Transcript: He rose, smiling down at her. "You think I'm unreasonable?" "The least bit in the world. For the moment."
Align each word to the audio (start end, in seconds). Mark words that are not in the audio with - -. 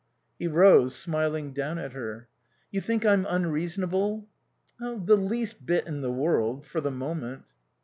He 0.39 0.47
rose, 0.47 0.95
smiling 0.95 1.53
down 1.53 1.77
at 1.77 1.93
her. 1.93 2.27
"You 2.71 2.81
think 2.81 3.05
I'm 3.05 3.23
unreasonable?" 3.29 4.27
"The 4.79 5.15
least 5.15 5.63
bit 5.63 5.85
in 5.85 6.01
the 6.01 6.11
world. 6.11 6.65
For 6.65 6.81
the 6.81 6.89
moment." 6.89 7.43